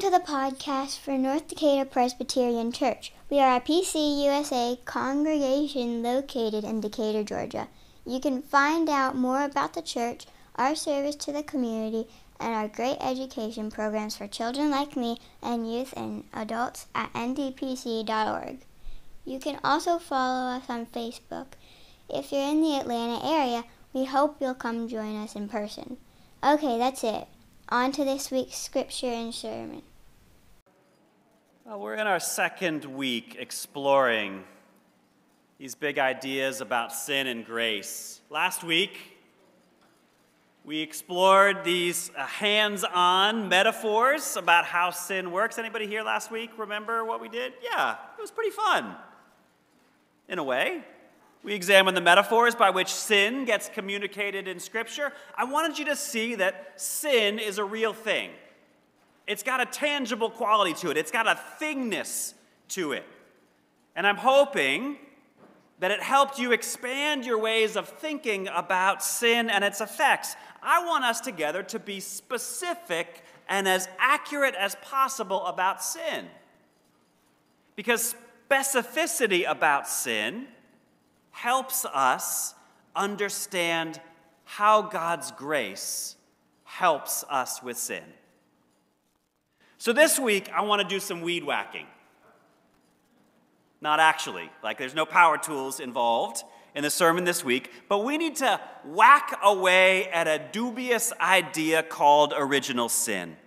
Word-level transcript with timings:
Welcome 0.00 0.18
to 0.18 0.24
the 0.24 0.32
podcast 0.32 0.98
for 0.98 1.18
North 1.18 1.48
Decatur 1.48 1.84
Presbyterian 1.84 2.72
Church. 2.72 3.12
We 3.28 3.38
are 3.38 3.56
a 3.56 3.60
PCUSA 3.60 4.82
congregation 4.86 6.02
located 6.02 6.64
in 6.64 6.80
Decatur, 6.80 7.22
Georgia. 7.22 7.68
You 8.06 8.18
can 8.18 8.40
find 8.40 8.88
out 8.88 9.14
more 9.14 9.44
about 9.44 9.74
the 9.74 9.82
church, 9.82 10.24
our 10.56 10.74
service 10.74 11.16
to 11.16 11.32
the 11.32 11.42
community, 11.42 12.08
and 12.38 12.54
our 12.54 12.66
great 12.66 12.96
education 13.02 13.70
programs 13.70 14.16
for 14.16 14.26
children 14.26 14.70
like 14.70 14.96
me 14.96 15.18
and 15.42 15.70
youth 15.70 15.92
and 15.94 16.24
adults 16.32 16.86
at 16.94 17.12
ndpc.org. 17.12 18.60
You 19.26 19.38
can 19.38 19.60
also 19.62 19.98
follow 19.98 20.56
us 20.56 20.70
on 20.70 20.86
Facebook. 20.86 21.48
If 22.08 22.32
you're 22.32 22.48
in 22.48 22.62
the 22.62 22.76
Atlanta 22.76 23.22
area, 23.22 23.64
we 23.92 24.06
hope 24.06 24.38
you'll 24.40 24.54
come 24.54 24.88
join 24.88 25.22
us 25.22 25.36
in 25.36 25.50
person. 25.50 25.98
Okay, 26.42 26.78
that's 26.78 27.04
it. 27.04 27.28
On 27.68 27.92
to 27.92 28.04
this 28.04 28.30
week's 28.30 28.56
scripture 28.56 29.12
and 29.12 29.34
sermon. 29.34 29.82
We're 31.78 31.94
in 31.94 32.08
our 32.08 32.18
second 32.18 32.84
week 32.84 33.36
exploring 33.38 34.42
these 35.56 35.76
big 35.76 36.00
ideas 36.00 36.60
about 36.60 36.92
sin 36.92 37.28
and 37.28 37.46
grace. 37.46 38.20
Last 38.28 38.64
week, 38.64 38.98
we 40.64 40.80
explored 40.80 41.62
these 41.62 42.10
uh, 42.16 42.26
hands-on 42.26 43.48
metaphors 43.48 44.36
about 44.36 44.64
how 44.64 44.90
sin 44.90 45.30
works. 45.30 45.58
Anybody 45.58 45.86
here 45.86 46.02
last 46.02 46.32
week 46.32 46.50
remember 46.58 47.04
what 47.04 47.20
we 47.20 47.28
did? 47.28 47.52
Yeah, 47.62 47.92
it 48.18 48.20
was 48.20 48.32
pretty 48.32 48.50
fun. 48.50 48.96
In 50.28 50.40
a 50.40 50.44
way, 50.44 50.82
we 51.44 51.54
examined 51.54 51.96
the 51.96 52.00
metaphors 52.00 52.56
by 52.56 52.70
which 52.70 52.88
sin 52.88 53.44
gets 53.44 53.68
communicated 53.68 54.48
in 54.48 54.58
Scripture. 54.58 55.12
I 55.36 55.44
wanted 55.44 55.78
you 55.78 55.84
to 55.84 55.94
see 55.94 56.34
that 56.34 56.80
sin 56.80 57.38
is 57.38 57.58
a 57.58 57.64
real 57.64 57.92
thing. 57.92 58.30
It's 59.30 59.44
got 59.44 59.60
a 59.60 59.66
tangible 59.66 60.28
quality 60.28 60.74
to 60.74 60.90
it, 60.90 60.96
it's 60.96 61.12
got 61.12 61.28
a 61.28 61.38
thingness 61.60 62.34
to 62.70 62.90
it. 62.90 63.06
And 63.94 64.04
I'm 64.04 64.16
hoping 64.16 64.96
that 65.78 65.92
it 65.92 66.02
helped 66.02 66.40
you 66.40 66.50
expand 66.50 67.24
your 67.24 67.38
ways 67.38 67.76
of 67.76 67.88
thinking 67.88 68.48
about 68.48 69.04
sin 69.04 69.48
and 69.48 69.62
its 69.62 69.80
effects. 69.80 70.34
I 70.60 70.84
want 70.84 71.04
us 71.04 71.20
together 71.20 71.62
to 71.62 71.78
be 71.78 72.00
specific 72.00 73.22
and 73.48 73.68
as 73.68 73.88
accurate 74.00 74.56
as 74.56 74.74
possible 74.82 75.46
about 75.46 75.80
sin. 75.80 76.26
Because 77.76 78.16
specificity 78.50 79.48
about 79.48 79.86
sin 79.86 80.48
helps 81.30 81.84
us 81.84 82.56
understand 82.96 84.00
how 84.44 84.82
God's 84.82 85.30
grace 85.30 86.16
helps 86.64 87.24
us 87.30 87.62
with 87.62 87.78
sin. 87.78 88.02
So 89.80 89.94
this 89.94 90.18
week, 90.18 90.50
I 90.54 90.60
want 90.60 90.82
to 90.82 90.86
do 90.86 91.00
some 91.00 91.22
weed 91.22 91.42
whacking. 91.42 91.86
Not 93.80 93.98
actually, 93.98 94.50
like 94.62 94.76
there's 94.76 94.94
no 94.94 95.06
power 95.06 95.38
tools 95.38 95.80
involved 95.80 96.44
in 96.74 96.82
the 96.82 96.90
sermon 96.90 97.24
this 97.24 97.42
week, 97.42 97.70
but 97.88 98.04
we 98.04 98.18
need 98.18 98.36
to 98.36 98.60
whack 98.84 99.40
away 99.42 100.10
at 100.10 100.28
a 100.28 100.38
dubious 100.52 101.14
idea 101.18 101.82
called 101.82 102.34
original 102.36 102.90
sin. 102.90 103.38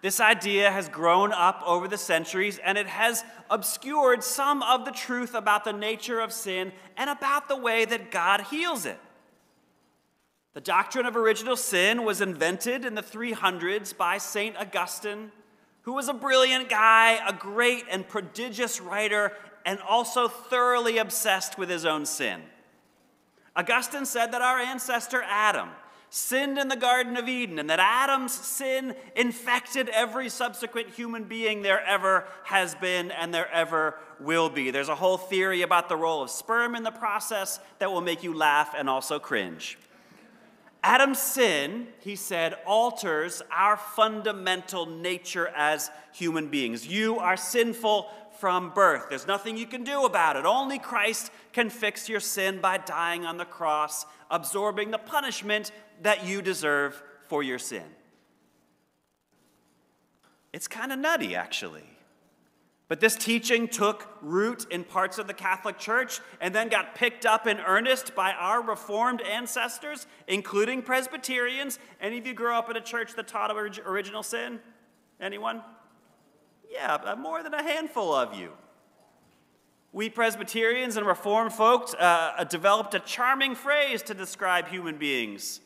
This 0.00 0.20
idea 0.20 0.70
has 0.70 0.88
grown 0.88 1.32
up 1.32 1.62
over 1.66 1.86
the 1.86 1.98
centuries 1.98 2.58
and 2.64 2.78
it 2.78 2.86
has 2.86 3.24
obscured 3.50 4.24
some 4.24 4.62
of 4.62 4.86
the 4.86 4.90
truth 4.90 5.34
about 5.34 5.64
the 5.64 5.74
nature 5.74 6.20
of 6.20 6.32
sin 6.32 6.72
and 6.96 7.10
about 7.10 7.48
the 7.48 7.58
way 7.58 7.84
that 7.84 8.10
God 8.10 8.40
heals 8.40 8.86
it. 8.86 8.98
The 10.54 10.60
doctrine 10.60 11.04
of 11.04 11.16
original 11.16 11.56
sin 11.56 12.04
was 12.04 12.20
invented 12.20 12.84
in 12.84 12.94
the 12.94 13.02
300s 13.02 13.96
by 13.96 14.18
St. 14.18 14.56
Augustine, 14.56 15.32
who 15.82 15.94
was 15.94 16.08
a 16.08 16.14
brilliant 16.14 16.68
guy, 16.68 17.18
a 17.26 17.32
great 17.32 17.84
and 17.90 18.06
prodigious 18.06 18.80
writer, 18.80 19.32
and 19.66 19.80
also 19.80 20.28
thoroughly 20.28 20.98
obsessed 20.98 21.58
with 21.58 21.68
his 21.68 21.84
own 21.84 22.06
sin. 22.06 22.40
Augustine 23.56 24.06
said 24.06 24.30
that 24.30 24.42
our 24.42 24.58
ancestor 24.58 25.24
Adam, 25.28 25.70
sinned 26.08 26.56
in 26.56 26.68
the 26.68 26.76
Garden 26.76 27.16
of 27.16 27.28
Eden, 27.28 27.58
and 27.58 27.68
that 27.68 27.80
Adam's 27.80 28.32
sin 28.32 28.94
infected 29.16 29.88
every 29.88 30.28
subsequent 30.28 30.88
human 30.90 31.24
being 31.24 31.62
there 31.62 31.84
ever 31.84 32.28
has 32.44 32.76
been 32.76 33.10
and 33.10 33.34
there 33.34 33.50
ever 33.50 33.98
will 34.20 34.48
be. 34.48 34.70
There's 34.70 34.88
a 34.88 34.94
whole 34.94 35.18
theory 35.18 35.62
about 35.62 35.88
the 35.88 35.96
role 35.96 36.22
of 36.22 36.30
sperm 36.30 36.76
in 36.76 36.84
the 36.84 36.92
process 36.92 37.58
that 37.80 37.90
will 37.90 38.00
make 38.00 38.22
you 38.22 38.32
laugh 38.32 38.72
and 38.78 38.88
also 38.88 39.18
cringe. 39.18 39.76
Adam's 40.84 41.18
sin, 41.18 41.88
he 42.00 42.14
said, 42.14 42.54
alters 42.66 43.40
our 43.50 43.74
fundamental 43.74 44.84
nature 44.84 45.48
as 45.56 45.90
human 46.12 46.48
beings. 46.48 46.86
You 46.86 47.18
are 47.18 47.38
sinful 47.38 48.10
from 48.38 48.68
birth. 48.74 49.06
There's 49.08 49.26
nothing 49.26 49.56
you 49.56 49.66
can 49.66 49.82
do 49.82 50.04
about 50.04 50.36
it. 50.36 50.44
Only 50.44 50.78
Christ 50.78 51.32
can 51.54 51.70
fix 51.70 52.06
your 52.06 52.20
sin 52.20 52.60
by 52.60 52.76
dying 52.76 53.24
on 53.24 53.38
the 53.38 53.46
cross, 53.46 54.04
absorbing 54.30 54.90
the 54.90 54.98
punishment 54.98 55.72
that 56.02 56.26
you 56.26 56.42
deserve 56.42 57.02
for 57.28 57.42
your 57.42 57.58
sin. 57.58 57.86
It's 60.52 60.68
kind 60.68 60.92
of 60.92 60.98
nutty, 60.98 61.34
actually. 61.34 61.93
But 62.86 63.00
this 63.00 63.16
teaching 63.16 63.66
took 63.66 64.08
root 64.20 64.66
in 64.70 64.84
parts 64.84 65.18
of 65.18 65.26
the 65.26 65.34
Catholic 65.34 65.78
Church 65.78 66.20
and 66.40 66.54
then 66.54 66.68
got 66.68 66.94
picked 66.94 67.24
up 67.24 67.46
in 67.46 67.58
earnest 67.60 68.14
by 68.14 68.32
our 68.32 68.62
Reformed 68.62 69.22
ancestors, 69.22 70.06
including 70.28 70.82
Presbyterians. 70.82 71.78
Any 72.00 72.18
of 72.18 72.26
you 72.26 72.34
grew 72.34 72.52
up 72.52 72.68
in 72.68 72.76
a 72.76 72.82
church 72.82 73.14
that 73.14 73.26
taught 73.26 73.50
original 73.50 74.22
sin? 74.22 74.60
Anyone? 75.18 75.62
Yeah, 76.70 76.94
uh, 76.94 77.16
more 77.16 77.42
than 77.42 77.54
a 77.54 77.62
handful 77.62 78.14
of 78.14 78.34
you. 78.34 78.50
We 79.92 80.10
Presbyterians 80.10 80.96
and 80.96 81.06
Reformed 81.06 81.52
folks 81.52 81.94
uh, 81.94 82.44
developed 82.50 82.94
a 82.94 83.00
charming 83.00 83.54
phrase 83.54 84.02
to 84.02 84.14
describe 84.14 84.68
human 84.68 84.98
beings 84.98 85.60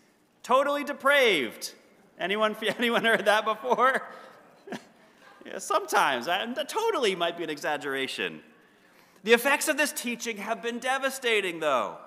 totally 0.48 0.82
depraved. 0.82 1.74
Anyone, 2.18 2.56
anyone 2.78 3.04
heard 3.04 3.26
that 3.26 3.44
before? 3.44 4.08
Yeah, 5.50 5.59
sometimes. 5.59 6.28
I, 6.28 6.44
totally 6.64 7.14
might 7.14 7.36
be 7.36 7.44
an 7.44 7.50
exaggeration. 7.50 8.41
The 9.25 9.32
effects 9.32 9.69
of 9.69 9.76
this 9.76 9.92
teaching 9.92 10.38
have 10.38 10.62
been 10.62 10.78
devastating, 10.78 11.60
though. 11.60 11.98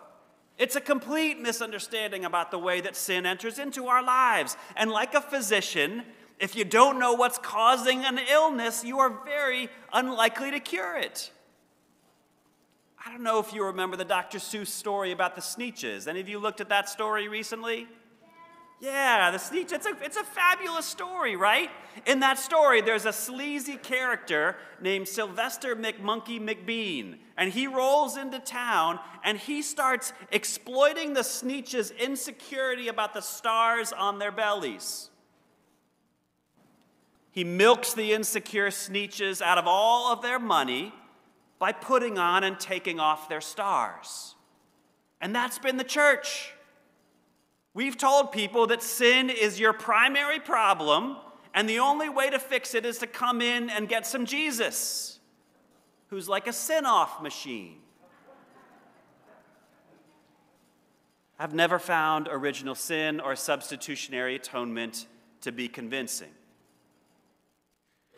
It's 0.57 0.75
a 0.75 0.81
complete 0.81 1.39
misunderstanding 1.39 2.25
about 2.25 2.51
the 2.51 2.59
way 2.59 2.81
that 2.81 2.95
sin 2.95 3.25
enters 3.25 3.57
into 3.57 3.87
our 3.87 4.03
lives. 4.03 4.57
And 4.75 4.91
like 4.91 5.13
a 5.13 5.21
physician, 5.21 6.03
if 6.39 6.55
you 6.55 6.65
don't 6.65 6.99
know 6.99 7.13
what's 7.13 7.37
causing 7.37 8.05
an 8.05 8.19
illness, 8.31 8.83
you 8.83 8.99
are 8.99 9.23
very 9.25 9.69
unlikely 9.91 10.51
to 10.51 10.59
cure 10.59 10.97
it. 10.97 11.31
I 13.03 13.11
don't 13.11 13.23
know 13.23 13.39
if 13.39 13.53
you 13.53 13.65
remember 13.65 13.97
the 13.97 14.05
Dr. 14.05 14.37
Seuss 14.37 14.67
story 14.67 15.11
about 15.11 15.35
the 15.35 15.41
Sneetches. 15.41 16.07
Any 16.07 16.19
of 16.19 16.29
you 16.29 16.37
looked 16.37 16.61
at 16.61 16.69
that 16.69 16.87
story 16.87 17.27
recently? 17.27 17.87
Yeah, 18.81 19.29
the 19.29 19.37
Sneetch, 19.37 19.71
it's 19.71 19.85
a, 19.85 19.95
it's 20.01 20.17
a 20.17 20.23
fabulous 20.23 20.87
story, 20.87 21.35
right? 21.35 21.69
In 22.07 22.21
that 22.21 22.39
story, 22.39 22.81
there's 22.81 23.05
a 23.05 23.13
sleazy 23.13 23.77
character 23.77 24.57
named 24.81 25.07
Sylvester 25.07 25.75
McMonkey 25.75 26.41
McBean, 26.41 27.19
and 27.37 27.53
he 27.53 27.67
rolls 27.67 28.17
into 28.17 28.39
town 28.39 28.99
and 29.23 29.37
he 29.37 29.61
starts 29.61 30.13
exploiting 30.31 31.13
the 31.13 31.21
Sneetches' 31.21 31.95
insecurity 31.99 32.87
about 32.87 33.13
the 33.13 33.21
stars 33.21 33.93
on 33.93 34.17
their 34.17 34.31
bellies. 34.31 35.11
He 37.29 37.43
milks 37.43 37.93
the 37.93 38.13
insecure 38.13 38.69
Sneetches 38.69 39.43
out 39.43 39.59
of 39.59 39.65
all 39.67 40.11
of 40.11 40.23
their 40.23 40.39
money 40.39 40.91
by 41.59 41.71
putting 41.71 42.17
on 42.17 42.43
and 42.43 42.59
taking 42.59 42.99
off 42.99 43.29
their 43.29 43.41
stars. 43.41 44.33
And 45.21 45.35
that's 45.35 45.59
been 45.59 45.77
the 45.77 45.83
church. 45.83 46.53
We've 47.73 47.97
told 47.97 48.31
people 48.31 48.67
that 48.67 48.83
sin 48.83 49.29
is 49.29 49.59
your 49.59 49.71
primary 49.71 50.39
problem, 50.39 51.17
and 51.53 51.69
the 51.69 51.79
only 51.79 52.09
way 52.09 52.29
to 52.29 52.39
fix 52.39 52.75
it 52.75 52.85
is 52.85 52.97
to 52.97 53.07
come 53.07 53.41
in 53.41 53.69
and 53.69 53.87
get 53.87 54.05
some 54.05 54.25
Jesus, 54.25 55.19
who's 56.07 56.27
like 56.27 56.47
a 56.47 56.53
sin 56.53 56.85
off 56.85 57.21
machine. 57.21 57.77
I've 61.39 61.53
never 61.55 61.79
found 61.79 62.27
original 62.29 62.75
sin 62.75 63.19
or 63.19 63.35
substitutionary 63.35 64.35
atonement 64.35 65.07
to 65.41 65.51
be 65.51 65.67
convincing. 65.67 66.29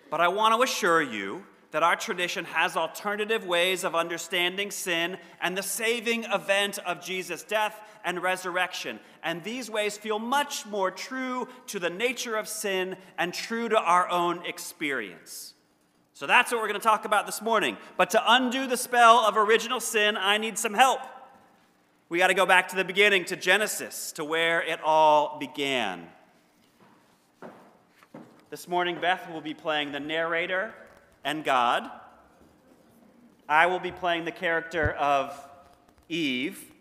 But 0.09 0.19
I 0.19 0.27
want 0.27 0.55
to 0.55 0.61
assure 0.61 1.01
you 1.01 1.43
that 1.71 1.83
our 1.83 1.95
tradition 1.95 2.45
has 2.45 2.75
alternative 2.75 3.45
ways 3.45 3.83
of 3.83 3.95
understanding 3.95 4.71
sin 4.71 5.17
and 5.41 5.57
the 5.57 5.63
saving 5.63 6.23
event 6.25 6.77
of 6.79 7.03
Jesus' 7.03 7.43
death 7.43 7.79
and 8.03 8.21
resurrection. 8.21 8.99
And 9.23 9.43
these 9.43 9.69
ways 9.69 9.97
feel 9.97 10.19
much 10.19 10.65
more 10.65 10.91
true 10.91 11.47
to 11.67 11.79
the 11.79 11.89
nature 11.89 12.35
of 12.35 12.47
sin 12.47 12.97
and 13.17 13.33
true 13.33 13.69
to 13.69 13.77
our 13.77 14.09
own 14.09 14.45
experience. 14.45 15.53
So 16.13 16.27
that's 16.27 16.51
what 16.51 16.61
we're 16.61 16.67
going 16.67 16.79
to 16.79 16.85
talk 16.85 17.05
about 17.05 17.25
this 17.25 17.41
morning. 17.41 17.77
But 17.97 18.11
to 18.11 18.23
undo 18.25 18.67
the 18.67 18.77
spell 18.77 19.19
of 19.19 19.35
original 19.35 19.79
sin, 19.79 20.15
I 20.15 20.37
need 20.37 20.57
some 20.57 20.73
help. 20.73 20.99
We 22.09 22.19
got 22.19 22.27
to 22.27 22.35
go 22.35 22.45
back 22.45 22.67
to 22.69 22.75
the 22.75 22.83
beginning, 22.83 23.25
to 23.25 23.35
Genesis, 23.35 24.11
to 24.13 24.23
where 24.23 24.61
it 24.61 24.79
all 24.83 25.39
began. 25.39 26.07
This 28.51 28.67
morning, 28.67 28.99
Beth 29.01 29.31
will 29.31 29.41
be 29.41 29.55
playing 29.55 29.91
the 29.91 29.99
narrator 29.99 30.75
and 31.23 31.43
God. 31.43 31.89
I 33.49 33.65
will 33.65 33.79
be 33.79 33.91
playing 33.91 34.25
the 34.25 34.31
character 34.31 34.91
of 34.91 35.35
Eve. 36.07 36.72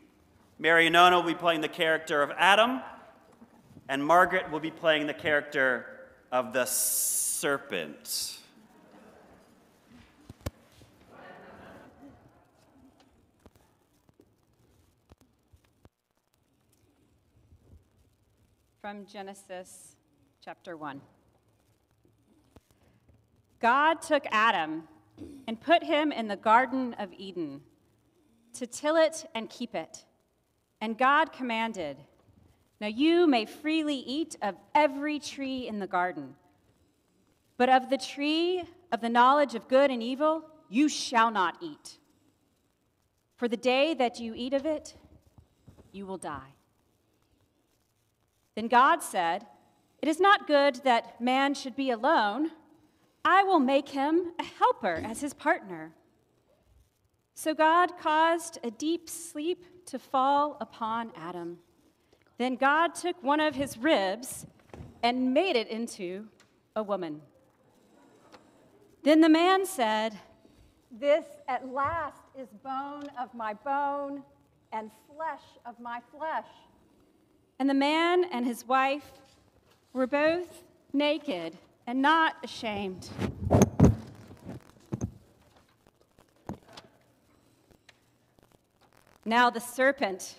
Mary 0.62 0.88
Nona 0.88 1.16
will 1.16 1.26
be 1.26 1.34
playing 1.34 1.60
the 1.60 1.66
character 1.66 2.22
of 2.22 2.30
Adam. 2.38 2.80
And 3.88 4.06
Margaret 4.06 4.48
will 4.52 4.60
be 4.60 4.70
playing 4.70 5.08
the 5.08 5.12
character 5.12 5.86
of 6.30 6.52
the 6.52 6.66
serpent. 6.66 8.38
From 18.80 19.04
Genesis 19.04 19.96
chapter 20.44 20.76
1. 20.76 21.00
God 23.58 24.00
took 24.00 24.24
Adam 24.30 24.84
and 25.48 25.60
put 25.60 25.82
him 25.82 26.12
in 26.12 26.28
the 26.28 26.36
Garden 26.36 26.94
of 27.00 27.12
Eden 27.18 27.62
to 28.52 28.68
till 28.68 28.94
it 28.94 29.28
and 29.34 29.50
keep 29.50 29.74
it. 29.74 30.04
And 30.82 30.98
God 30.98 31.32
commanded, 31.32 31.96
Now 32.80 32.88
you 32.88 33.28
may 33.28 33.44
freely 33.44 33.94
eat 33.94 34.34
of 34.42 34.56
every 34.74 35.20
tree 35.20 35.68
in 35.68 35.78
the 35.78 35.86
garden, 35.86 36.34
but 37.56 37.68
of 37.68 37.88
the 37.88 37.96
tree 37.96 38.64
of 38.90 39.00
the 39.00 39.08
knowledge 39.08 39.54
of 39.54 39.68
good 39.68 39.92
and 39.92 40.02
evil 40.02 40.42
you 40.68 40.88
shall 40.88 41.30
not 41.30 41.56
eat. 41.60 41.98
For 43.36 43.46
the 43.46 43.56
day 43.56 43.94
that 43.94 44.18
you 44.18 44.34
eat 44.34 44.52
of 44.54 44.66
it, 44.66 44.96
you 45.92 46.04
will 46.04 46.18
die. 46.18 46.54
Then 48.56 48.66
God 48.66 49.04
said, 49.04 49.46
It 50.02 50.08
is 50.08 50.18
not 50.18 50.48
good 50.48 50.80
that 50.82 51.20
man 51.20 51.54
should 51.54 51.76
be 51.76 51.92
alone. 51.92 52.50
I 53.24 53.44
will 53.44 53.60
make 53.60 53.90
him 53.90 54.32
a 54.40 54.42
helper 54.42 55.00
as 55.04 55.20
his 55.20 55.32
partner. 55.32 55.92
So 57.34 57.54
God 57.54 57.98
caused 57.98 58.58
a 58.62 58.70
deep 58.70 59.08
sleep 59.08 59.64
to 59.86 59.98
fall 59.98 60.56
upon 60.60 61.12
Adam. 61.16 61.58
Then 62.38 62.56
God 62.56 62.94
took 62.94 63.22
one 63.22 63.40
of 63.40 63.54
his 63.54 63.78
ribs 63.78 64.46
and 65.02 65.34
made 65.34 65.56
it 65.56 65.68
into 65.68 66.28
a 66.76 66.82
woman. 66.82 67.22
Then 69.02 69.20
the 69.20 69.28
man 69.28 69.66
said, 69.66 70.18
This 70.90 71.24
at 71.48 71.68
last 71.68 72.22
is 72.38 72.48
bone 72.62 73.08
of 73.20 73.34
my 73.34 73.54
bone 73.54 74.22
and 74.72 74.90
flesh 75.14 75.42
of 75.66 75.78
my 75.80 76.00
flesh. 76.16 76.46
And 77.58 77.68
the 77.68 77.74
man 77.74 78.24
and 78.24 78.46
his 78.46 78.66
wife 78.66 79.10
were 79.92 80.06
both 80.06 80.64
naked 80.92 81.58
and 81.86 82.00
not 82.00 82.36
ashamed. 82.42 83.08
Now 89.24 89.50
the 89.50 89.60
serpent 89.60 90.36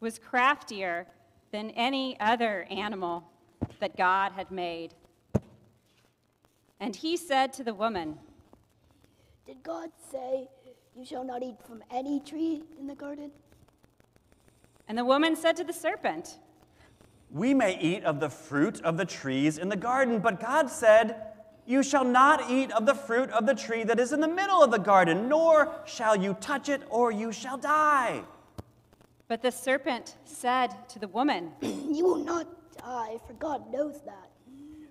was 0.00 0.18
craftier 0.18 1.06
than 1.52 1.70
any 1.70 2.18
other 2.20 2.66
animal 2.70 3.24
that 3.80 3.96
God 3.96 4.32
had 4.32 4.50
made. 4.50 4.94
And 6.78 6.94
he 6.94 7.16
said 7.16 7.52
to 7.54 7.64
the 7.64 7.74
woman, 7.74 8.18
Did 9.46 9.62
God 9.62 9.90
say, 10.10 10.48
You 10.94 11.04
shall 11.04 11.24
not 11.24 11.42
eat 11.42 11.56
from 11.66 11.82
any 11.90 12.20
tree 12.20 12.62
in 12.78 12.86
the 12.86 12.94
garden? 12.94 13.30
And 14.86 14.98
the 14.98 15.04
woman 15.04 15.34
said 15.34 15.56
to 15.56 15.64
the 15.64 15.72
serpent, 15.72 16.38
We 17.30 17.54
may 17.54 17.78
eat 17.78 18.04
of 18.04 18.20
the 18.20 18.28
fruit 18.28 18.82
of 18.82 18.96
the 18.96 19.04
trees 19.04 19.56
in 19.56 19.68
the 19.68 19.76
garden, 19.76 20.18
but 20.18 20.40
God 20.40 20.70
said, 20.70 21.16
You 21.66 21.82
shall 21.82 22.04
not 22.04 22.50
eat 22.50 22.70
of 22.72 22.86
the 22.86 22.94
fruit 22.94 23.30
of 23.30 23.46
the 23.46 23.54
tree 23.54 23.84
that 23.84 24.00
is 24.00 24.12
in 24.12 24.20
the 24.20 24.28
middle 24.28 24.62
of 24.62 24.70
the 24.70 24.78
garden, 24.78 25.28
nor 25.28 25.72
shall 25.84 26.16
you 26.16 26.34
touch 26.40 26.68
it, 26.68 26.82
or 26.90 27.12
you 27.12 27.32
shall 27.32 27.56
die. 27.56 28.22
But 29.28 29.42
the 29.42 29.52
serpent 29.52 30.16
said 30.24 30.70
to 30.88 30.98
the 30.98 31.08
woman, 31.08 31.52
You 31.62 32.04
will 32.04 32.24
not 32.24 32.48
die, 32.78 33.18
for 33.26 33.34
God 33.34 33.72
knows 33.72 34.00
that. 34.04 34.30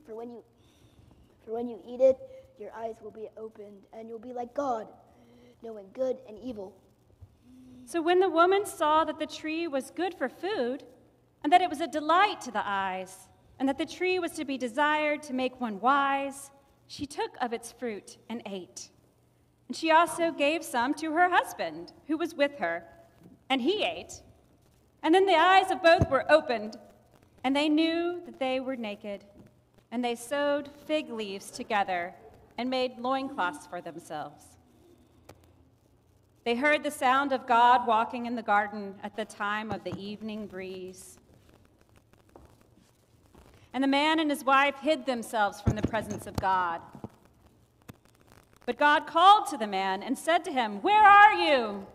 For 0.06 0.16
when 0.16 0.31
you 0.31 0.44
for 1.45 1.54
when 1.54 1.68
you 1.68 1.80
eat 1.88 2.00
it, 2.00 2.18
your 2.60 2.71
eyes 2.75 2.95
will 3.01 3.12
be 3.12 3.27
opened, 3.36 3.83
and 3.94 4.07
you'll 4.07 4.19
be 4.19 4.33
like 4.33 4.54
God, 4.54 4.88
knowing 5.63 5.88
good 5.94 6.18
and 6.27 6.38
evil. 6.38 6.75
So 7.86 8.01
when 8.01 8.19
the 8.19 8.30
woman 8.30 8.66
saw 8.66 9.04
that 9.06 9.18
the 9.18 9.25
tree 9.25 9.68
was 9.68 9.89
good 9.89 10.13
for 10.13 10.30
food, 10.30 10.83
and 11.44 11.51
that 11.51 11.62
it 11.62 11.69
was 11.69 11.81
a 11.81 11.88
delight 11.88 12.39
to 12.42 12.51
the 12.51 12.62
eyes, 12.63 13.30
and 13.57 13.68
that 13.68 13.77
the 13.77 13.86
tree 13.86 14.19
was 14.19 14.31
to 14.33 14.45
be 14.45 14.57
desired 14.57 15.24
to 15.24 15.33
make 15.33 15.60
one 15.60 15.80
wise, 15.80 16.51
she 16.89 17.06
took 17.06 17.38
of 17.39 17.53
its 17.53 17.71
fruit 17.71 18.18
and 18.30 18.41
ate. 18.47 18.89
And 19.68 19.77
she 19.77 19.91
also 19.91 20.31
gave 20.31 20.65
some 20.65 20.95
to 20.95 21.12
her 21.13 21.30
husband, 21.30 21.94
who 22.07 22.18
was 22.18 22.33
with 22.33 22.57
her, 22.57 22.83
and 23.47 23.62
he 23.62 23.83
ate. 23.83 24.24
And 25.03 25.13
then 25.13 25.27
the 25.27 25.36
eyes 25.36 25.69
of 25.69 25.83
both 25.83 26.09
were 26.09 26.30
opened, 26.31 26.77
and 27.44 27.56
they 27.56 27.69
knew 27.69 28.19
that 28.25 28.39
they 28.39 28.59
were 28.59 28.75
naked. 28.75 29.24
And 29.91 30.03
they 30.03 30.15
sewed 30.15 30.68
fig 30.88 31.12
leaves 31.12 31.51
together 31.51 32.15
and 32.57 32.71
made 32.71 32.97
loincloths 32.97 33.68
for 33.68 33.81
themselves. 33.81 34.44
They 36.44 36.56
heard 36.56 36.83
the 36.83 36.89
sound 36.89 37.33
of 37.33 37.45
God 37.45 37.85
walking 37.85 38.25
in 38.25 38.35
the 38.35 38.42
garden 38.42 38.95
at 39.03 39.15
the 39.15 39.25
time 39.25 39.69
of 39.69 39.83
the 39.83 39.95
evening 39.95 40.47
breeze. 40.47 41.19
And 43.74 43.83
the 43.83 43.88
man 43.88 44.19
and 44.19 44.30
his 44.30 44.44
wife 44.44 44.75
hid 44.81 45.06
themselves 45.06 45.62
from 45.62 45.75
the 45.75 45.81
presence 45.83 46.25
of 46.25 46.36
God. 46.38 46.81
But 48.66 48.77
God 48.77 49.07
called 49.07 49.48
to 49.48 49.57
the 49.57 49.68
man 49.68 50.04
and 50.04 50.18
said 50.18 50.44
to 50.45 50.51
him, 50.51 50.81
Where 50.81 51.04
are 51.04 51.33
you? 51.33 51.86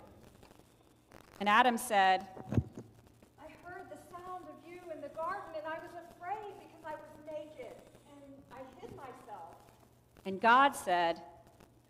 And 1.40 1.48
Adam 1.48 1.76
said, 1.76 2.26
I 3.38 3.46
heard 3.64 3.86
the 3.90 3.98
sound 4.10 4.44
of 4.48 4.54
you 4.68 4.80
in 4.94 5.00
the 5.00 5.08
garden, 5.08 5.42
and 5.56 5.66
I 5.66 5.78
was 5.78 5.90
afraid 6.10 6.54
because 6.58 6.84
I 6.84 6.92
was 6.92 7.10
naked, 7.26 7.76
and 8.08 8.34
I 8.52 8.80
hid 8.80 8.90
myself. 8.96 9.54
And 10.24 10.40
God 10.40 10.74
said, 10.74 11.20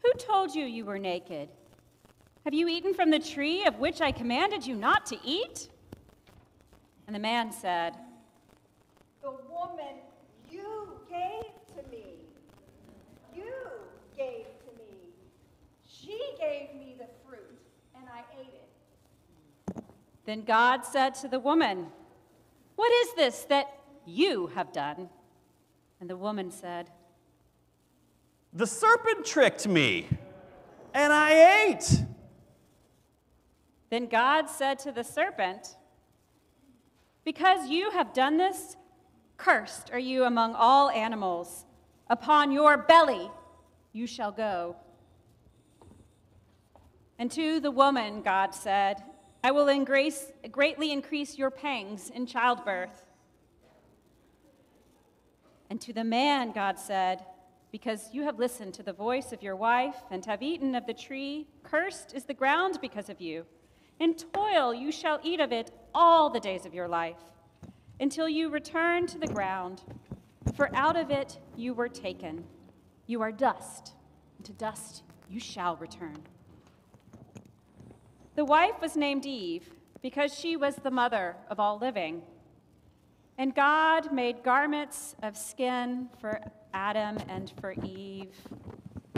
Who 0.03 0.13
told 0.19 0.55
you 0.55 0.65
you 0.65 0.85
were 0.85 0.99
naked? 0.99 1.49
Have 2.45 2.53
you 2.53 2.69
eaten 2.69 2.93
from 2.93 3.11
the 3.11 3.19
tree 3.19 3.65
of 3.65 3.79
which 3.79 4.01
I 4.01 4.13
commanded 4.13 4.67
you 4.67 4.77
not 4.77 5.07
to 5.07 5.17
eat? 5.25 5.69
And 7.07 7.15
the 7.15 7.21
man 7.21 7.53
said, 7.53 7.95
The 9.25 9.31
woman 9.31 10.03
you 10.51 11.01
gave 11.09 11.55
to 11.75 11.91
me, 11.91 12.05
you 13.35 13.55
gave 14.15 14.45
to 14.45 14.71
me. 14.77 14.99
She 15.89 16.21
gave 16.39 16.75
me 16.79 16.95
the 16.99 17.07
fruit, 17.27 17.59
and 17.97 18.05
I 18.07 18.23
ate 18.39 18.53
it. 18.53 19.83
Then 20.27 20.43
God 20.43 20.85
said 20.85 21.15
to 21.23 21.29
the 21.29 21.39
woman, 21.39 21.87
What 22.77 22.93
is 22.93 23.15
this 23.15 23.45
that 23.45 23.69
you 24.05 24.49
have 24.49 24.75
done? 24.75 25.09
And 26.01 26.11
the 26.11 26.19
woman 26.19 26.51
said, 26.51 26.91
The 28.53 28.67
serpent 28.67 29.25
tricked 29.25 29.67
me, 29.67 30.07
and 30.93 31.15
I 31.15 31.69
ate. 31.69 32.03
Then 33.89 34.07
God 34.07 34.51
said 34.51 34.79
to 34.81 34.93
the 34.93 35.03
serpent, 35.03 35.77
Because 37.25 37.71
you 37.71 37.91
have 37.93 38.13
done 38.13 38.37
this, 38.37 38.77
cursed 39.37 39.91
are 39.93 39.99
you 39.99 40.25
among 40.25 40.55
all 40.55 40.91
animals. 40.91 41.65
Upon 42.09 42.53
your 42.53 42.77
belly 42.77 43.31
you 43.93 44.07
shall 44.07 44.33
go. 44.33 44.77
And 47.19 47.31
to 47.33 47.61
the 47.61 47.71
woman, 47.71 48.23
God 48.23 48.55
said, 48.55 49.03
I 49.43 49.51
will 49.51 49.67
greatly 49.85 50.91
increase 50.91 51.39
your 51.39 51.51
pangs 51.51 52.11
in 52.11 52.27
childbirth. 52.27 53.05
And 55.71 55.81
to 55.83 55.93
the 55.93 56.05
man, 56.05 56.53
God 56.53 56.79
said, 56.79 57.25
Because 57.71 58.09
you 58.13 58.23
have 58.23 58.39
listened 58.39 58.75
to 58.75 58.83
the 58.83 58.93
voice 58.93 59.33
of 59.33 59.43
your 59.43 59.57
wife 59.57 59.97
and 60.11 60.25
have 60.25 60.43
eaten 60.43 60.75
of 60.75 60.87
the 60.87 60.95
tree, 60.95 61.47
cursed 61.63 62.15
is 62.15 62.25
the 62.25 62.35
ground 62.35 62.79
because 62.81 63.09
of 63.09 63.21
you. 63.21 63.45
In 64.01 64.15
toil 64.15 64.75
you 64.75 64.91
shall 64.91 65.21
eat 65.23 65.41
of 65.41 65.53
it 65.53 65.71
all 65.95 66.31
the 66.31 66.41
days 66.41 66.67
of 66.67 66.75
your 66.75 66.89
life, 66.89 67.21
until 68.01 68.29
you 68.29 68.51
return 68.51 69.07
to 69.07 69.19
the 69.19 69.27
ground. 69.27 69.83
For 70.55 70.75
out 70.75 70.97
of 70.97 71.11
it 71.11 71.39
you 71.57 71.75
were 71.75 71.89
taken. 71.89 72.45
You 73.07 73.23
are 73.23 73.33
dust, 73.33 73.95
and 74.37 74.47
to 74.47 74.53
dust 74.53 75.03
you 75.29 75.41
shall 75.41 75.77
return. 75.77 76.17
The 78.37 78.45
wife 78.45 78.81
was 78.81 78.97
named 78.97 79.27
Eve 79.27 79.71
because 80.03 80.35
she 80.35 80.57
was 80.57 80.77
the 80.77 80.91
mother 80.91 81.37
of 81.49 81.61
all 81.61 81.79
living. 81.79 82.23
And 83.39 83.55
God 83.55 84.13
made 84.13 84.43
garments 84.43 85.17
of 85.23 85.37
skin 85.37 86.09
for 86.21 86.41
Adam 86.73 87.17
and 87.29 87.53
for 87.61 87.73
Eve 87.85 88.35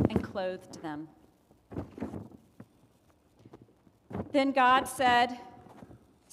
and 0.08 0.22
clothed 0.22 0.82
them. 0.82 1.08
Then 4.32 4.52
God 4.52 4.84
said, 4.84 5.38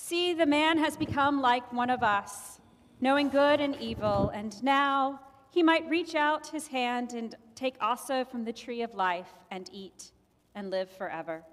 See, 0.06 0.34
the 0.34 0.46
man 0.46 0.80
has 0.80 0.98
become 0.98 1.40
like 1.40 1.72
one 1.72 1.90
of 1.90 2.04
us, 2.04 2.60
knowing 3.00 3.30
good 3.30 3.62
and 3.62 3.74
evil, 3.78 4.32
and 4.34 4.62
now 4.62 5.22
he 5.50 5.64
might 5.64 5.90
reach 5.90 6.14
out 6.14 6.48
his 6.48 6.68
hand 6.68 7.14
and 7.14 7.34
take 7.56 7.76
also 7.80 8.26
from 8.26 8.44
the 8.44 8.52
tree 8.52 8.82
of 8.82 8.96
life 8.96 9.32
and 9.50 9.70
eat 9.72 10.12
and 10.56 10.70
live 10.70 10.90
forever. 10.90 11.46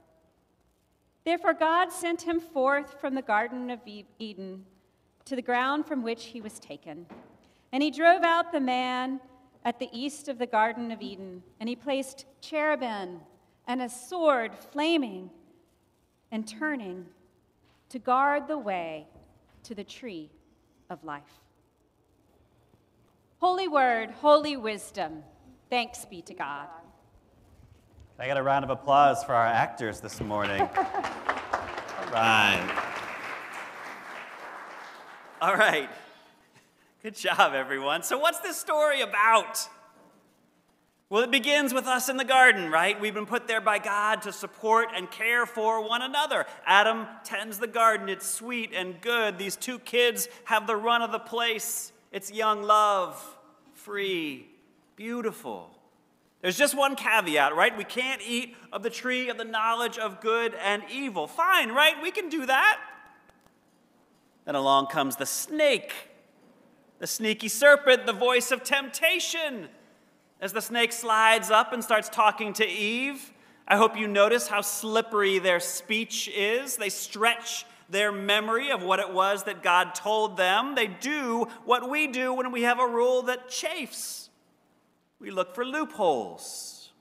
Therefore, 1.25 1.54
God 1.54 1.92
sent 1.92 2.23
him 2.23 2.40
forth 2.40 3.00
from 3.00 3.14
the 3.14 3.23
Garden 3.23 3.71
of 3.71 3.78
Eden 4.19 4.66
to 5.26 5.37
the 5.37 5.42
ground 5.42 5.87
from 5.87 6.02
which 6.02 6.25
he 6.25 6.40
was 6.40 6.59
taken. 6.59 7.07
And 7.71 7.85
he 7.85 7.92
drove 7.92 8.25
out 8.25 8.50
the 8.50 8.59
man 8.59 9.21
at 9.64 9.78
the 9.78 9.90
east 9.92 10.26
of 10.26 10.38
the 10.38 10.47
Garden 10.47 10.90
of 10.90 11.00
Eden, 11.00 11.45
and 11.61 11.69
he 11.69 11.76
placed 11.76 12.25
cherubim 12.40 13.21
and 13.69 13.80
a 13.80 13.88
sword 13.88 14.57
flaming 14.73 15.30
and 16.33 16.49
turning 16.49 17.07
to 17.91 17.99
guard 17.99 18.49
the 18.49 18.59
way 18.59 19.07
to 19.65 19.75
the 19.75 19.85
tree 19.85 20.31
of 20.89 21.05
life. 21.05 21.41
Holy 23.39 23.69
word, 23.69 24.11
holy 24.11 24.57
wisdom. 24.57 25.23
Thanks 25.69 26.05
be 26.05 26.23
to 26.23 26.35
God. 26.35 26.67
I 28.19 28.27
got 28.27 28.37
a 28.37 28.43
round 28.43 28.65
of 28.65 28.71
applause 28.71 29.25
for 29.25 29.35
our 29.35 29.47
actors 29.47 30.01
this 30.01 30.21
morning. 30.21 30.61
All 30.77 32.13
right. 32.13 32.83
All 35.41 35.57
right. 35.57 35.89
Good 37.03 37.15
job, 37.15 37.55
everyone. 37.55 38.03
So, 38.03 38.19
what's 38.19 38.41
this 38.41 38.59
story 38.59 39.01
about? 39.01 39.67
Well, 41.11 41.25
it 41.25 41.33
begins 41.33 41.75
with 41.75 41.88
us 41.88 42.09
in 42.09 42.19
the 42.19 42.25
garden, 42.25 42.71
right? 42.71 42.99
We've 43.00 43.12
been 43.12 43.26
put 43.26 43.49
there 43.49 43.61
by 43.61 43.81
God 43.81 44.23
to 44.23 44.33
support 44.33 44.90
and 44.95 45.11
care 45.11 45.45
for 45.45 45.87
one 45.87 46.02
another. 46.02 46.47
Adam 46.64 47.09
tends 47.25 47.59
the 47.59 47.67
garden, 47.67 48.09
it's 48.09 48.31
sweet 48.31 48.71
and 48.73 49.00
good. 49.00 49.37
These 49.37 49.57
two 49.57 49.81
kids 49.81 50.29
have 50.45 50.69
the 50.69 50.76
run 50.76 51.02
of 51.02 51.11
the 51.11 51.19
place. 51.19 51.90
It's 52.12 52.31
young 52.31 52.62
love, 52.62 53.21
free, 53.75 54.47
beautiful. 54.95 55.76
There's 56.43 56.57
just 56.57 56.76
one 56.76 56.95
caveat, 56.95 57.57
right? 57.57 57.76
We 57.76 57.83
can't 57.83 58.23
eat 58.25 58.55
of 58.73 58.85
the 58.85 58.90
tree 58.90 59.31
of 59.31 59.37
the 59.37 59.45
knowledge 59.45 59.99
of 59.99 60.21
good 60.21 60.55
and 60.55 60.85
evil. 60.88 61.26
Fine, 61.26 61.71
right? 61.71 62.00
We 62.00 62.12
can 62.12 62.29
do 62.29 62.47
that. 62.47 62.79
Then 64.45 64.55
along 64.55 64.87
comes 64.87 65.17
the 65.17 65.26
snake, 65.26 65.93
the 67.00 67.09
sneaky 67.09 67.49
serpent, 67.49 68.07
the 68.07 68.12
voice 68.12 68.52
of 68.52 68.62
temptation. 68.62 69.71
As 70.41 70.53
the 70.55 70.63
snake 70.63 70.93
slides 70.93 71.51
up 71.51 71.73
and 71.73 71.85
starts 71.85 72.09
talking 72.09 72.55
to 72.55 72.67
Eve, 72.67 73.33
I 73.69 73.77
hope 73.77 73.97
you 73.97 74.09
notice 74.09 74.49
how 74.49 74.63
slippery 74.63 75.39
their 75.39 75.61
speech 75.61 76.29
is. 76.35 76.77
They 76.77 76.89
stretch 76.89 77.67
their 77.91 78.11
memory 78.11 78.71
of 78.71 78.83
what 78.83 79.01
it 79.01 79.13
was 79.13 79.45
that 79.45 79.63
God 79.63 79.95
told 79.95 80.37
them. 80.37 80.75
They 80.75 80.87
do 80.87 81.47
what 81.65 81.91
we 81.91 82.07
do 82.07 82.33
when 82.33 82.53
we 82.53 82.63
have 82.63 82.81
a 82.81 82.87
rule 82.87 83.23
that 83.23 83.51
chafes. 83.51 84.31
We 85.19 85.31
look 85.31 85.55
for 85.55 85.65
loopholes. 85.65 86.93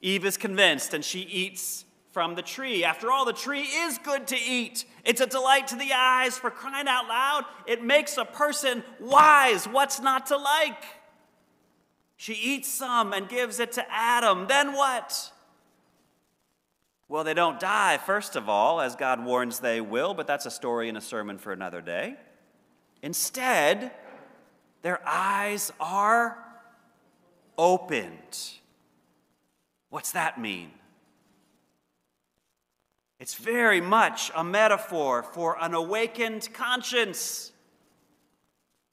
Eve 0.00 0.24
is 0.24 0.36
convinced 0.36 0.94
and 0.94 1.04
she 1.04 1.20
eats 1.20 1.84
from 2.10 2.34
the 2.34 2.42
tree. 2.42 2.84
After 2.84 3.10
all, 3.10 3.24
the 3.24 3.32
tree 3.32 3.62
is 3.62 3.98
good 3.98 4.26
to 4.26 4.36
eat. 4.36 4.84
It's 5.04 5.20
a 5.20 5.26
delight 5.26 5.68
to 5.68 5.76
the 5.76 5.92
eyes. 5.94 6.36
For 6.36 6.50
crying 6.50 6.88
out 6.88 7.06
loud, 7.06 7.44
it 7.66 7.82
makes 7.82 8.18
a 8.18 8.24
person 8.24 8.82
wise. 8.98 9.66
What's 9.66 10.00
not 10.00 10.26
to 10.26 10.36
like? 10.36 10.82
She 12.22 12.34
eats 12.34 12.68
some 12.68 13.12
and 13.12 13.28
gives 13.28 13.58
it 13.58 13.72
to 13.72 13.84
Adam. 13.90 14.46
Then 14.46 14.74
what? 14.74 15.32
Well, 17.08 17.24
they 17.24 17.34
don't 17.34 17.58
die, 17.58 17.98
first 17.98 18.36
of 18.36 18.48
all, 18.48 18.80
as 18.80 18.94
God 18.94 19.24
warns 19.24 19.58
they 19.58 19.80
will, 19.80 20.14
but 20.14 20.28
that's 20.28 20.46
a 20.46 20.50
story 20.52 20.88
and 20.88 20.96
a 20.96 21.00
sermon 21.00 21.36
for 21.36 21.52
another 21.52 21.80
day. 21.80 22.14
Instead, 23.02 23.90
their 24.82 25.00
eyes 25.04 25.72
are 25.80 26.38
opened. 27.58 28.52
What's 29.90 30.12
that 30.12 30.40
mean? 30.40 30.70
It's 33.18 33.34
very 33.34 33.80
much 33.80 34.30
a 34.36 34.44
metaphor 34.44 35.24
for 35.24 35.56
an 35.60 35.74
awakened 35.74 36.50
conscience. 36.54 37.50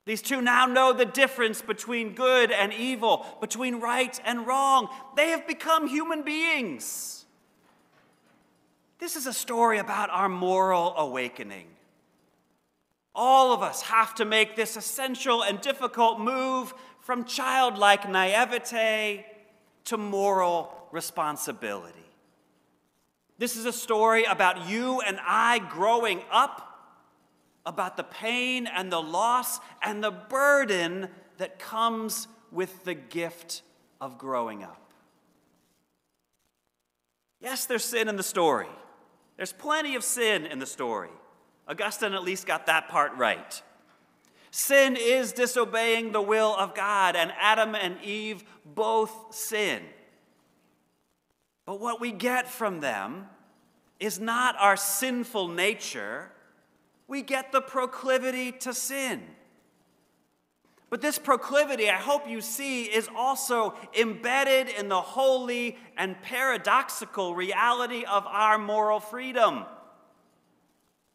These 0.10 0.24
two 0.24 0.42
now 0.42 0.66
know 0.66 0.92
the 0.92 1.06
difference 1.06 1.62
between 1.62 2.16
good 2.16 2.52
and 2.52 2.74
evil, 2.74 3.28
between 3.40 3.76
right 3.76 4.20
and 4.26 4.48
wrong. 4.48 4.90
They 5.16 5.30
have 5.30 5.46
become 5.46 5.88
human 5.88 6.24
beings. 6.24 7.26
This 8.98 9.16
is 9.16 9.28
a 9.28 9.34
story 9.34 9.78
about 9.78 10.10
our 10.10 10.28
moral 10.28 10.96
awakening. 10.98 11.68
All 13.14 13.54
of 13.54 13.62
us 13.62 13.84
have 13.84 14.16
to 14.16 14.26
make 14.26 14.56
this 14.56 14.78
essential 14.78 15.44
and 15.44 15.62
difficult 15.62 16.20
move 16.20 16.74
from 17.02 17.24
childlike 17.24 18.10
naivete 18.10 19.28
to 19.86 19.98
moral 19.98 20.74
responsibility. 20.92 21.94
This 23.38 23.56
is 23.56 23.68
a 23.68 23.72
story 23.72 24.24
about 24.24 24.68
you 24.68 25.02
and 25.02 25.20
I 25.22 25.60
growing 25.60 26.24
up, 26.32 26.69
about 27.70 27.98
the 27.98 28.04
pain 28.04 28.66
and 28.66 28.92
the 28.92 29.00
loss 29.00 29.60
and 29.84 30.04
the 30.04 30.10
burden 30.10 31.08
that 31.38 31.60
comes 31.60 32.28
with 32.52 32.84
the 32.84 32.96
gift 32.96 33.62
of 34.02 34.18
growing 34.18 34.64
up. 34.64 34.92
Yes, 37.40 37.68
there's 37.68 37.84
sin 37.86 38.10
in 38.10 38.16
the 38.16 38.24
story. 38.24 38.68
There's 39.38 39.54
plenty 39.54 39.94
of 39.94 40.04
sin 40.04 40.48
in 40.48 40.58
the 40.58 40.66
story. 40.66 41.12
Augustine 41.68 42.14
at 42.14 42.24
least 42.24 42.48
got 42.48 42.66
that 42.66 42.90
part 42.90 43.16
right. 43.16 43.62
Sin 44.50 44.98
is 45.00 45.32
disobeying 45.32 46.12
the 46.12 46.24
will 46.24 46.56
of 46.58 46.74
God, 46.74 47.16
and 47.16 47.32
Adam 47.40 47.76
and 47.76 48.02
Eve 48.04 48.44
both 48.66 49.34
sin. 49.34 49.84
But 51.68 51.80
what 51.80 52.02
we 52.02 52.12
get 52.12 52.50
from 52.50 52.80
them 52.80 53.28
is 54.00 54.20
not 54.20 54.56
our 54.58 54.76
sinful 54.76 55.50
nature, 55.50 56.32
we 57.10 57.24
get 57.24 57.52
the 57.52 57.60
proclivity 57.60 58.52
to 58.52 58.74
sin. 58.74 59.22
But 60.92 61.02
this 61.02 61.20
proclivity, 61.20 61.90
I 61.90 61.98
hope 61.98 62.28
you 62.28 62.40
see, 62.40 62.84
is 62.84 63.10
also 63.16 63.76
embedded 64.00 64.70
in 64.70 64.90
the 64.90 65.02
holy 65.02 65.78
and 65.98 66.20
paradoxical 66.22 67.36
reality 67.36 68.06
of 68.06 68.26
our 68.26 68.58
moral 68.58 69.00
freedom. 69.00 69.66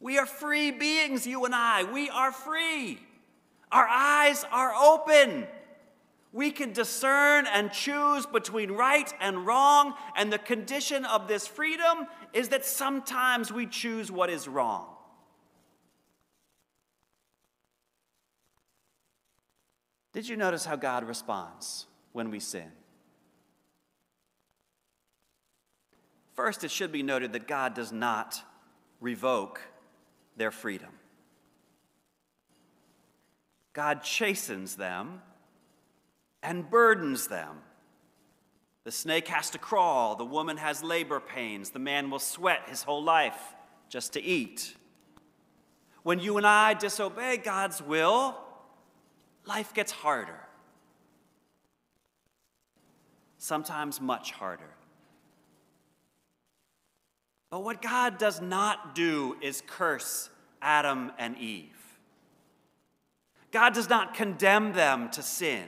We 0.01 0.19
are 0.19 0.27
free 0.27 0.71
beings, 0.71 1.27
you 1.27 1.45
and 1.45 1.55
I. 1.55 1.85
We 1.85 2.11
are 2.11 2.31
free. 2.31 3.01
Our 3.73 3.87
eyes 3.89 4.45
are 4.53 4.75
open. 4.75 5.47
We 6.33 6.51
can 6.51 6.73
discern 6.73 7.47
and 7.47 7.73
choose 7.73 8.27
between 8.27 8.73
right 8.73 9.13
and 9.21 9.47
wrong, 9.47 9.95
and 10.17 10.33
the 10.33 10.39
condition 10.39 11.05
of 11.05 11.27
this 11.27 11.47
freedom 11.47 12.07
is 12.33 12.49
that 12.51 12.65
sometimes 12.65 13.53
we 13.53 13.67
choose 13.67 14.11
what 14.11 14.31
is 14.31 14.47
wrong. 14.47 14.94
Did 20.15 20.29
you 20.29 20.37
notice 20.37 20.65
how 20.65 20.77
God 20.77 21.05
responds 21.05 21.87
when 22.13 22.31
we 22.31 22.39
sin? 22.39 22.71
First, 26.35 26.63
it 26.63 26.71
should 26.71 26.93
be 26.93 27.03
noted 27.03 27.33
that 27.33 27.49
God 27.49 27.75
does 27.75 27.93
not 27.93 28.41
revoke 29.01 29.61
their 30.37 30.53
freedom. 30.53 30.91
God 33.73 34.05
chastens 34.05 34.77
them 34.77 35.21
and 36.45 36.71
burdens 36.71 37.27
them. 37.27 37.59
The 38.85 38.93
snake 38.93 39.27
has 39.29 39.51
to 39.51 39.59
crawl, 39.59 40.15
the 40.15 40.25
woman 40.25 40.59
has 40.59 40.83
labor 40.83 41.19
pains, 41.19 41.71
the 41.71 41.79
man 41.79 42.09
will 42.09 42.19
sweat 42.21 42.69
his 42.69 42.85
whole 42.85 43.03
life 43.03 43.55
just 43.89 44.13
to 44.13 44.23
eat. 44.23 44.77
When 46.05 46.21
you 46.21 46.37
and 46.37 46.47
I 46.47 46.75
disobey 46.75 47.39
God's 47.39 47.83
will, 47.83 48.39
life 49.47 49.75
gets 49.75 49.93
harder. 49.93 50.41
Sometimes 53.39 54.01
much 54.01 54.33
harder. 54.33 54.71
But 57.51 57.63
what 57.63 57.83
God 57.83 58.19
does 58.19 58.41
not 58.41 58.95
do 58.95 59.37
is 59.41 59.63
curse 59.67 60.31
Adam 60.61 61.13
and 61.19 61.37
Eve. 61.39 61.71
God 63.53 63.75
does 63.75 63.89
not 63.89 64.15
condemn 64.15 64.73
them 64.73 65.11
to 65.11 65.23
sin, 65.23 65.65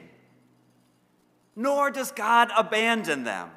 nor 1.55 1.91
does 1.93 2.11
God 2.11 2.51
abandon 2.57 3.23
them. 3.23 3.51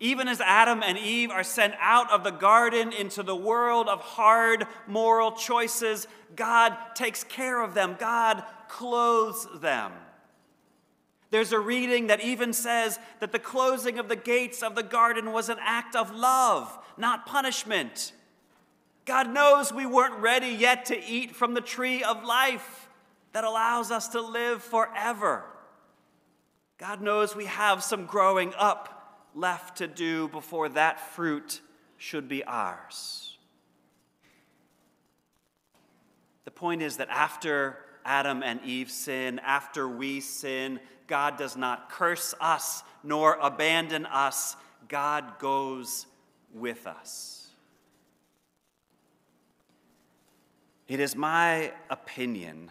Even 0.00 0.28
as 0.28 0.40
Adam 0.40 0.82
and 0.82 0.96
Eve 0.96 1.30
are 1.30 1.42
sent 1.42 1.74
out 1.80 2.10
of 2.12 2.22
the 2.22 2.30
garden 2.30 2.92
into 2.92 3.22
the 3.22 3.34
world 3.34 3.88
of 3.88 4.00
hard 4.00 4.66
moral 4.86 5.32
choices, 5.32 6.06
God 6.36 6.76
takes 6.94 7.24
care 7.24 7.60
of 7.60 7.74
them, 7.74 7.96
God 7.98 8.44
clothes 8.68 9.48
them. 9.60 9.92
There's 11.30 11.52
a 11.52 11.58
reading 11.58 12.06
that 12.06 12.20
even 12.22 12.52
says 12.52 12.98
that 13.20 13.32
the 13.32 13.38
closing 13.38 13.98
of 13.98 14.08
the 14.08 14.16
gates 14.16 14.62
of 14.62 14.74
the 14.74 14.82
garden 14.82 15.32
was 15.32 15.48
an 15.48 15.58
act 15.60 15.94
of 15.94 16.14
love, 16.14 16.78
not 16.96 17.26
punishment. 17.26 18.12
God 19.04 19.32
knows 19.32 19.72
we 19.72 19.84
weren't 19.84 20.20
ready 20.20 20.48
yet 20.48 20.86
to 20.86 21.04
eat 21.04 21.34
from 21.34 21.54
the 21.54 21.60
tree 21.60 22.02
of 22.02 22.24
life. 22.24 22.84
that 23.32 23.44
allows 23.44 23.90
us 23.90 24.08
to 24.08 24.22
live 24.22 24.62
forever. 24.62 25.44
God 26.78 27.02
knows 27.02 27.36
we 27.36 27.44
have 27.44 27.82
some 27.82 28.06
growing 28.06 28.54
up 28.56 28.97
left 29.38 29.78
to 29.78 29.86
do 29.86 30.28
before 30.28 30.68
that 30.70 31.00
fruit 31.14 31.60
should 31.96 32.28
be 32.28 32.42
ours. 32.44 33.36
The 36.44 36.50
point 36.50 36.82
is 36.82 36.96
that 36.96 37.08
after 37.10 37.78
Adam 38.04 38.42
and 38.42 38.60
Eve 38.64 38.90
sin, 38.90 39.38
after 39.44 39.88
we 39.88 40.20
sin, 40.20 40.80
God 41.06 41.36
does 41.36 41.56
not 41.56 41.90
curse 41.90 42.34
us 42.40 42.82
nor 43.04 43.34
abandon 43.40 44.06
us. 44.06 44.56
God 44.88 45.38
goes 45.38 46.06
with 46.54 46.86
us. 46.86 47.48
It 50.88 51.00
is 51.00 51.14
my 51.14 51.72
opinion, 51.90 52.70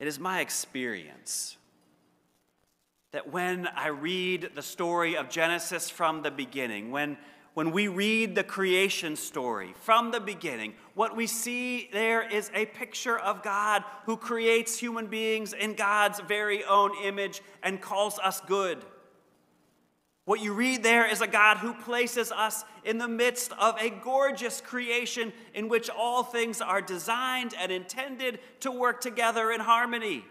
it 0.00 0.08
is 0.08 0.18
my 0.18 0.40
experience 0.40 1.55
that 3.16 3.32
when 3.32 3.66
I 3.74 3.86
read 3.86 4.50
the 4.54 4.60
story 4.60 5.16
of 5.16 5.30
Genesis 5.30 5.88
from 5.88 6.20
the 6.20 6.30
beginning, 6.30 6.90
when, 6.90 7.16
when 7.54 7.70
we 7.70 7.88
read 7.88 8.34
the 8.34 8.44
creation 8.44 9.16
story 9.16 9.72
from 9.80 10.10
the 10.10 10.20
beginning, 10.20 10.74
what 10.92 11.16
we 11.16 11.26
see 11.26 11.88
there 11.94 12.28
is 12.28 12.50
a 12.52 12.66
picture 12.66 13.18
of 13.18 13.42
God 13.42 13.84
who 14.04 14.18
creates 14.18 14.78
human 14.78 15.06
beings 15.06 15.54
in 15.54 15.72
God's 15.72 16.20
very 16.28 16.62
own 16.64 16.90
image 17.02 17.40
and 17.62 17.80
calls 17.80 18.18
us 18.18 18.42
good. 18.42 18.84
What 20.26 20.42
you 20.42 20.52
read 20.52 20.82
there 20.82 21.10
is 21.10 21.22
a 21.22 21.26
God 21.26 21.56
who 21.56 21.72
places 21.72 22.30
us 22.30 22.66
in 22.84 22.98
the 22.98 23.08
midst 23.08 23.50
of 23.52 23.80
a 23.80 23.88
gorgeous 23.88 24.60
creation 24.60 25.32
in 25.54 25.70
which 25.70 25.88
all 25.88 26.22
things 26.22 26.60
are 26.60 26.82
designed 26.82 27.54
and 27.58 27.72
intended 27.72 28.40
to 28.60 28.70
work 28.70 29.00
together 29.00 29.52
in 29.52 29.60
harmony. 29.62 30.22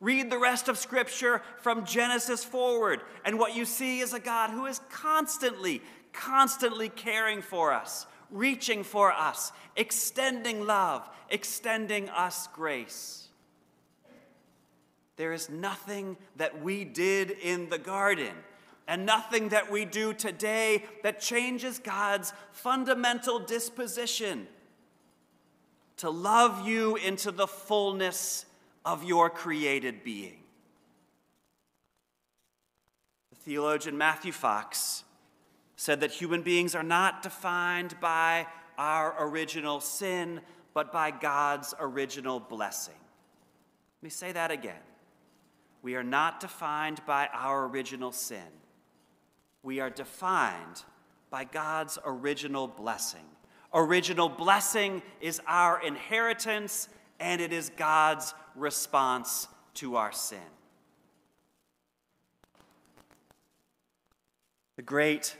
Read 0.00 0.30
the 0.30 0.38
rest 0.38 0.68
of 0.68 0.78
Scripture 0.78 1.42
from 1.60 1.84
Genesis 1.84 2.44
forward, 2.44 3.00
and 3.24 3.38
what 3.38 3.56
you 3.56 3.64
see 3.64 4.00
is 4.00 4.12
a 4.12 4.20
God 4.20 4.50
who 4.50 4.66
is 4.66 4.80
constantly, 4.90 5.80
constantly 6.12 6.88
caring 6.88 7.42
for 7.42 7.72
us, 7.72 8.06
reaching 8.30 8.82
for 8.82 9.12
us, 9.12 9.52
extending 9.76 10.66
love, 10.66 11.08
extending 11.30 12.08
us 12.10 12.48
grace. 12.48 13.28
There 15.16 15.32
is 15.32 15.48
nothing 15.48 16.16
that 16.36 16.62
we 16.62 16.84
did 16.84 17.30
in 17.30 17.68
the 17.68 17.78
garden 17.78 18.32
and 18.86 19.06
nothing 19.06 19.50
that 19.50 19.70
we 19.70 19.84
do 19.84 20.12
today 20.12 20.84
that 21.02 21.20
changes 21.20 21.78
God's 21.78 22.32
fundamental 22.50 23.38
disposition 23.38 24.46
to 25.98 26.10
love 26.10 26.66
you 26.66 26.96
into 26.96 27.30
the 27.30 27.46
fullness 27.46 28.44
of 28.84 29.04
your 29.04 29.30
created 29.30 30.04
being. 30.04 30.42
The 33.30 33.36
theologian 33.36 33.96
Matthew 33.96 34.32
Fox 34.32 35.04
said 35.76 36.00
that 36.00 36.12
human 36.12 36.42
beings 36.42 36.74
are 36.74 36.82
not 36.82 37.22
defined 37.22 37.94
by 38.00 38.46
our 38.78 39.14
original 39.26 39.80
sin, 39.80 40.40
but 40.72 40.92
by 40.92 41.10
God's 41.10 41.74
original 41.78 42.40
blessing. 42.40 42.94
Let 44.00 44.02
me 44.02 44.10
say 44.10 44.32
that 44.32 44.50
again. 44.50 44.74
We 45.82 45.96
are 45.96 46.02
not 46.02 46.40
defined 46.40 47.00
by 47.06 47.28
our 47.32 47.66
original 47.66 48.12
sin. 48.12 48.38
We 49.62 49.80
are 49.80 49.90
defined 49.90 50.84
by 51.30 51.44
God's 51.44 51.98
original 52.04 52.66
blessing. 52.66 53.24
Original 53.72 54.28
blessing 54.28 55.02
is 55.20 55.40
our 55.46 55.82
inheritance 55.84 56.88
and 57.24 57.40
it 57.40 57.54
is 57.54 57.70
God's 57.70 58.34
response 58.54 59.48
to 59.72 59.96
our 59.96 60.12
sin. 60.12 60.38
The 64.76 64.82
great 64.82 65.34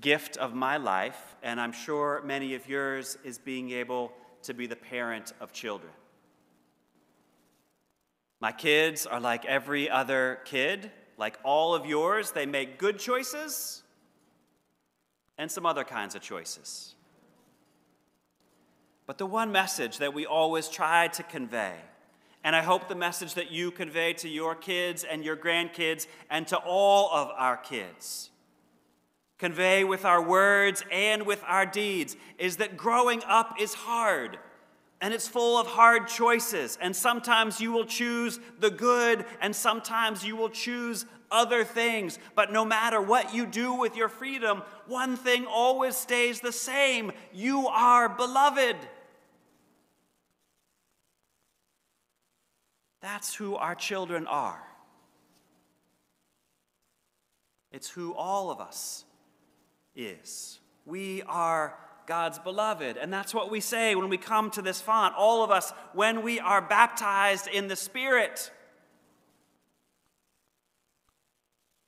gift 0.00 0.36
of 0.36 0.54
my 0.54 0.76
life, 0.76 1.34
and 1.42 1.60
I'm 1.60 1.72
sure 1.72 2.22
many 2.24 2.54
of 2.54 2.68
yours, 2.68 3.18
is 3.24 3.38
being 3.38 3.72
able 3.72 4.12
to 4.44 4.54
be 4.54 4.68
the 4.68 4.76
parent 4.76 5.32
of 5.40 5.52
children. 5.52 5.92
My 8.40 8.52
kids 8.52 9.04
are 9.04 9.20
like 9.20 9.44
every 9.44 9.90
other 9.90 10.38
kid, 10.44 10.92
like 11.18 11.40
all 11.42 11.74
of 11.74 11.86
yours. 11.86 12.30
They 12.30 12.46
make 12.46 12.78
good 12.78 13.00
choices 13.00 13.82
and 15.36 15.50
some 15.50 15.66
other 15.66 15.82
kinds 15.82 16.14
of 16.14 16.22
choices. 16.22 16.94
But 19.10 19.18
the 19.18 19.26
one 19.26 19.50
message 19.50 19.98
that 19.98 20.14
we 20.14 20.24
always 20.24 20.68
try 20.68 21.08
to 21.08 21.24
convey, 21.24 21.74
and 22.44 22.54
I 22.54 22.62
hope 22.62 22.88
the 22.88 22.94
message 22.94 23.34
that 23.34 23.50
you 23.50 23.72
convey 23.72 24.12
to 24.12 24.28
your 24.28 24.54
kids 24.54 25.02
and 25.02 25.24
your 25.24 25.36
grandkids 25.36 26.06
and 26.30 26.46
to 26.46 26.56
all 26.56 27.10
of 27.10 27.28
our 27.36 27.56
kids, 27.56 28.30
convey 29.36 29.82
with 29.82 30.04
our 30.04 30.22
words 30.22 30.84
and 30.92 31.26
with 31.26 31.42
our 31.48 31.66
deeds, 31.66 32.16
is 32.38 32.58
that 32.58 32.76
growing 32.76 33.20
up 33.26 33.56
is 33.58 33.74
hard 33.74 34.38
and 35.00 35.12
it's 35.12 35.26
full 35.26 35.58
of 35.58 35.66
hard 35.66 36.06
choices. 36.06 36.78
And 36.80 36.94
sometimes 36.94 37.60
you 37.60 37.72
will 37.72 37.86
choose 37.86 38.38
the 38.60 38.70
good, 38.70 39.24
and 39.40 39.56
sometimes 39.56 40.24
you 40.24 40.36
will 40.36 40.50
choose 40.50 41.04
other 41.32 41.64
things. 41.64 42.20
But 42.36 42.52
no 42.52 42.64
matter 42.64 43.02
what 43.02 43.34
you 43.34 43.44
do 43.46 43.74
with 43.74 43.96
your 43.96 44.08
freedom, 44.08 44.62
one 44.86 45.16
thing 45.16 45.46
always 45.46 45.96
stays 45.96 46.38
the 46.38 46.52
same 46.52 47.10
you 47.32 47.66
are 47.66 48.08
beloved. 48.08 48.76
That's 53.00 53.34
who 53.34 53.56
our 53.56 53.74
children 53.74 54.26
are. 54.26 54.62
It's 57.72 57.88
who 57.88 58.14
all 58.14 58.50
of 58.50 58.60
us 58.60 59.04
is. 59.94 60.58
We 60.84 61.22
are 61.22 61.76
God's 62.06 62.38
beloved. 62.40 62.96
And 62.96 63.12
that's 63.12 63.32
what 63.32 63.50
we 63.50 63.60
say 63.60 63.94
when 63.94 64.08
we 64.08 64.18
come 64.18 64.50
to 64.52 64.62
this 64.62 64.80
font, 64.80 65.14
all 65.16 65.44
of 65.44 65.50
us, 65.50 65.72
when 65.94 66.22
we 66.22 66.40
are 66.40 66.60
baptized 66.60 67.46
in 67.46 67.68
the 67.68 67.76
Spirit. 67.76 68.50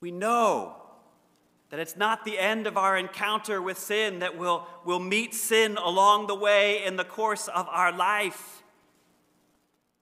We 0.01 0.13
know 0.13 0.77
that 1.71 1.81
it's 1.81 1.97
not 1.97 2.25
the 2.25 2.39
end 2.39 2.67
of 2.67 2.77
our 2.77 2.97
encounter 2.97 3.61
with 3.61 3.79
sin, 3.79 4.21
that 4.21 4.39
we'll, 4.39 4.67
we'll 4.85 4.99
meet 4.99 5.35
sin 5.35 5.77
along 5.77 6.27
the 6.27 6.35
way 6.35 6.85
in 6.85 6.97
the 6.97 7.05
course 7.05 7.49
of 7.49 7.67
our 7.69 7.91
life. 7.91 8.62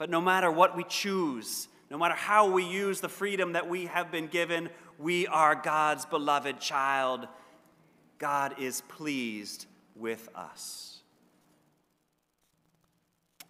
But 0.01 0.09
no 0.09 0.23
matter 0.23 0.51
what 0.51 0.79
we 0.79 0.85
choose, 0.85 1.69
no 1.91 1.99
matter 1.99 2.15
how 2.15 2.51
we 2.51 2.65
use 2.65 3.03
the 3.03 3.09
freedom 3.11 3.53
that 3.53 3.69
we 3.69 3.85
have 3.85 4.11
been 4.11 4.29
given, 4.29 4.71
we 4.99 5.27
are 5.27 5.55
God's 5.55 6.07
beloved 6.07 6.59
child. 6.59 7.29
God 8.19 8.55
is 8.59 8.81
pleased 8.89 9.67
with 9.95 10.31
us. 10.35 11.03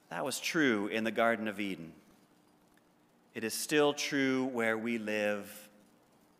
That 0.08 0.24
was 0.24 0.40
true 0.40 0.88
in 0.88 1.04
the 1.04 1.12
Garden 1.12 1.46
of 1.46 1.60
Eden. 1.60 1.92
It 3.32 3.44
is 3.44 3.54
still 3.54 3.92
true 3.92 4.46
where 4.46 4.76
we 4.76 4.98
live 4.98 5.68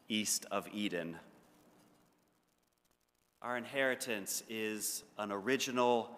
east 0.09 0.45
of 0.51 0.67
Eden. 0.75 1.15
Our 3.43 3.57
inheritance 3.57 4.43
is 4.49 5.05
an 5.19 5.31
original 5.31 6.11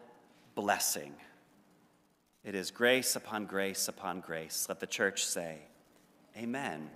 blessing. 0.54 1.12
It 2.44 2.54
is 2.54 2.70
grace 2.70 3.14
upon 3.14 3.46
grace 3.46 3.86
upon 3.86 4.20
grace. 4.20 4.66
Let 4.68 4.80
the 4.80 4.86
church 4.86 5.24
say, 5.24 5.58
Amen. 6.36 6.90